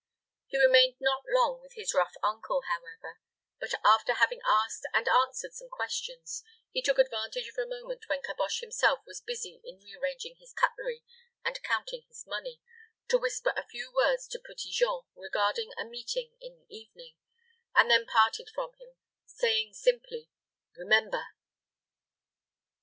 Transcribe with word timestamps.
He 0.47 0.57
remained 0.57 0.95
not 0.99 1.25
long 1.29 1.61
with 1.61 1.73
his 1.75 1.93
rough 1.93 2.15
uncle, 2.23 2.63
however; 2.67 3.19
but, 3.59 3.71
after 3.85 4.13
having 4.13 4.41
asked 4.43 4.81
and 4.95 5.07
answered 5.07 5.53
some 5.53 5.69
questions, 5.69 6.41
he 6.71 6.81
took 6.81 6.97
advantage 6.97 7.47
of 7.47 7.57
a 7.63 7.67
moment 7.69 8.05
when 8.09 8.23
Caboche 8.23 8.61
himself 8.61 9.01
was 9.05 9.21
busy 9.21 9.61
in 9.63 9.77
rearranging 9.77 10.37
his 10.39 10.53
cutlery 10.53 11.03
and 11.45 11.61
counting 11.61 12.01
his 12.07 12.25
money, 12.25 12.63
to 13.09 13.19
whisper 13.19 13.53
a 13.55 13.67
few 13.67 13.93
words 13.93 14.27
to 14.29 14.39
Petit 14.39 14.71
Jean 14.71 15.03
regarding 15.13 15.71
a 15.77 15.85
meeting 15.85 16.33
in 16.41 16.57
the 16.57 16.75
evening, 16.75 17.13
and 17.75 17.91
then 17.91 18.07
parted 18.07 18.49
from 18.49 18.71
him, 18.79 18.95
saying 19.27 19.73
simply, 19.73 20.31
"Remember!" 20.75 21.27